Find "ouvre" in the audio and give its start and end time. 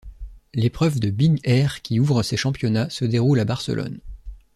1.99-2.23